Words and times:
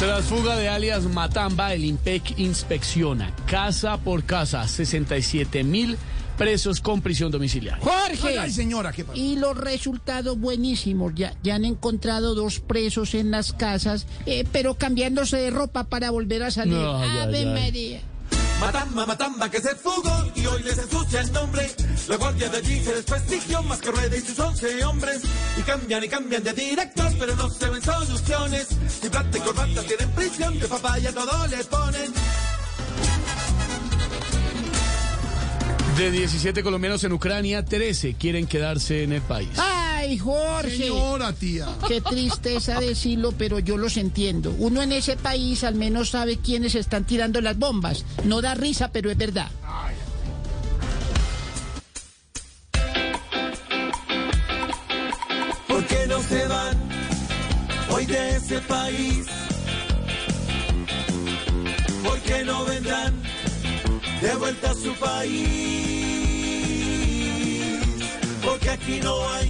Tras 0.00 0.24
fuga 0.24 0.56
de 0.56 0.66
alias 0.66 1.04
Matamba, 1.04 1.74
el 1.74 1.84
IMPEC 1.84 2.38
inspecciona 2.38 3.36
casa 3.46 3.98
por 3.98 4.24
casa 4.24 4.66
67 4.66 5.62
mil 5.62 5.98
presos 6.38 6.80
con 6.80 7.02
prisión 7.02 7.30
domiciliaria. 7.30 7.84
Jorge. 7.84 8.38
Ay, 8.38 8.50
señora, 8.50 8.92
¿qué 8.92 9.04
pasa? 9.04 9.18
Y 9.18 9.36
los 9.36 9.54
resultados 9.58 10.40
buenísimos. 10.40 11.12
Ya, 11.14 11.34
ya 11.42 11.56
han 11.56 11.66
encontrado 11.66 12.34
dos 12.34 12.60
presos 12.60 13.12
en 13.14 13.30
las 13.30 13.52
casas, 13.52 14.06
eh, 14.24 14.46
pero 14.50 14.72
cambiándose 14.72 15.36
de 15.36 15.50
ropa 15.50 15.84
para 15.84 16.10
volver 16.10 16.44
a 16.44 16.50
salir. 16.50 16.72
No, 16.72 16.96
Ave. 16.96 17.44
María. 17.44 18.00
Matamba, 18.60 19.06
matamba 19.06 19.50
que 19.50 19.58
se 19.58 19.74
fugó 19.74 20.26
y 20.34 20.44
hoy 20.46 20.62
les 20.62 20.76
ensucia 20.76 21.22
el 21.22 21.32
nombre. 21.32 21.70
La 22.08 22.16
guardia 22.16 22.48
de 22.50 22.58
allí 22.58 22.84
se 22.84 22.94
desprestigio 22.94 23.62
más 23.62 23.80
que 23.80 23.90
rueda 23.90 24.14
y 24.14 24.20
sus 24.20 24.38
once 24.38 24.84
hombres. 24.84 25.22
Y 25.56 25.62
cambian 25.62 26.04
y 26.04 26.08
cambian 26.08 26.42
de 26.44 26.52
directos, 26.52 27.14
pero 27.18 27.34
no 27.36 27.48
se 27.48 27.70
ven 27.70 27.82
soluciones. 27.82 28.68
Y 29.02 29.08
plata 29.08 29.38
y 29.38 29.40
corbata 29.40 29.82
tienen 29.82 30.10
prisión, 30.10 30.58
de 30.58 30.68
papaya 30.68 31.12
todo 31.12 31.46
le 31.46 31.64
ponen. 31.64 32.12
De 35.96 36.10
17 36.10 36.62
colombianos 36.62 37.02
en 37.04 37.12
Ucrania, 37.12 37.64
13 37.64 38.14
quieren 38.14 38.46
quedarse 38.46 39.02
en 39.02 39.12
el 39.12 39.22
país. 39.22 39.50
Ay, 40.00 40.16
Jorge. 40.16 40.78
Señora, 40.78 41.34
tía. 41.34 41.66
Qué 41.86 42.00
tristeza 42.00 42.80
decirlo, 42.80 43.32
pero 43.36 43.58
yo 43.58 43.76
los 43.76 43.98
entiendo. 43.98 44.54
Uno 44.58 44.80
en 44.80 44.92
ese 44.92 45.18
país 45.18 45.62
al 45.62 45.74
menos 45.74 46.08
sabe 46.08 46.38
quiénes 46.38 46.74
están 46.74 47.04
tirando 47.04 47.42
las 47.42 47.58
bombas. 47.58 48.06
No 48.24 48.40
da 48.40 48.54
risa, 48.54 48.90
pero 48.92 49.10
es 49.10 49.18
verdad. 49.18 49.50
¿Por 55.68 55.84
qué 55.86 56.06
no 56.08 56.22
se 56.22 56.48
van 56.48 56.78
hoy 57.90 58.06
de 58.06 58.36
ese 58.36 58.58
país? 58.60 59.26
¿Por 62.02 62.18
qué 62.20 62.42
no 62.44 62.64
vendrán 62.64 63.22
de 64.22 64.34
vuelta 64.36 64.70
a 64.70 64.74
su 64.74 64.94
país? 64.94 65.90
Porque 68.42 68.70
aquí 68.70 68.98
no 69.02 69.28
hay 69.34 69.49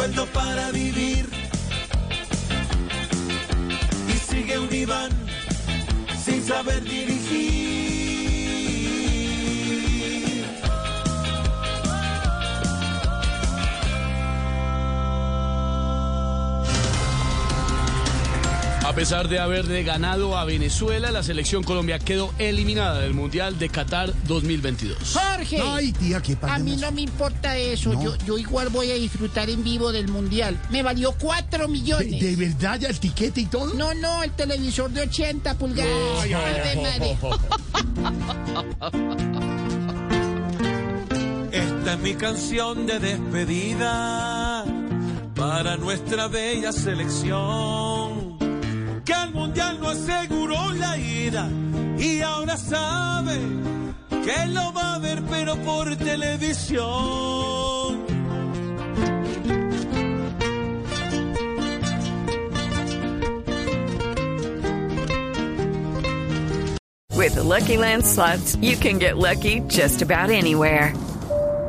Sueldo 0.00 0.24
para 0.32 0.70
vivir. 0.70 1.28
Y 4.08 4.12
sigue 4.12 4.58
un 4.58 4.74
Iván 4.74 5.10
sin 6.24 6.42
saber 6.42 6.82
dirigir. 6.84 7.79
A 18.90 18.92
pesar 18.92 19.28
de 19.28 19.38
haberle 19.38 19.84
ganado 19.84 20.36
a 20.36 20.44
Venezuela, 20.44 21.12
la 21.12 21.22
selección 21.22 21.62
Colombia 21.62 22.00
quedó 22.00 22.34
eliminada 22.38 22.98
del 22.98 23.14
Mundial 23.14 23.56
de 23.56 23.68
Qatar 23.68 24.12
2022. 24.26 25.16
Jorge. 25.16 25.62
Ay, 25.62 25.92
tía, 25.92 26.20
¿qué 26.20 26.34
pasa? 26.34 26.56
A 26.56 26.58
mí 26.58 26.74
no 26.74 26.90
me 26.90 27.02
importa 27.02 27.56
eso. 27.56 27.92
No. 27.92 28.02
Yo, 28.02 28.16
yo 28.26 28.36
igual 28.36 28.68
voy 28.70 28.90
a 28.90 28.94
disfrutar 28.94 29.48
en 29.48 29.62
vivo 29.62 29.92
del 29.92 30.08
mundial. 30.08 30.60
Me 30.70 30.82
valió 30.82 31.12
cuatro 31.12 31.68
millones. 31.68 32.20
¿De, 32.20 32.34
de 32.34 32.48
verdad 32.48 32.80
ya 32.80 32.88
el 32.88 32.98
tiquete 32.98 33.42
y 33.42 33.46
todo? 33.46 33.74
No, 33.74 33.94
no, 33.94 34.24
el 34.24 34.32
televisor 34.32 34.90
de 34.90 35.02
80 35.02 35.54
pulgadas. 35.56 35.92
Ave 36.24 36.76
María. 36.82 37.16
Esta 41.52 41.92
es 41.92 41.98
mi 42.00 42.14
canción 42.14 42.86
de 42.86 42.98
despedida 42.98 44.64
para 45.36 45.76
nuestra 45.76 46.26
bella 46.26 46.72
selección. 46.72 48.49
Que 49.04 49.14
al 49.14 49.32
mundial 49.32 49.80
no 49.80 49.88
aseguró 49.88 50.72
la 50.72 50.96
y 51.98 52.22
ahora 52.22 52.56
sabe 52.56 53.38
que 54.10 54.46
lo 54.46 54.72
va 54.72 54.94
a 54.94 54.98
ver 54.98 55.22
pero 55.30 55.56
por 55.56 55.94
televisión. 55.96 56.80
With 67.16 67.34
the 67.34 67.42
Lucky 67.44 67.76
Land 67.76 68.06
slots, 68.06 68.56
you 68.56 68.76
can 68.76 68.98
get 68.98 69.18
lucky 69.18 69.60
just 69.68 70.00
about 70.00 70.30
anywhere. 70.30 70.94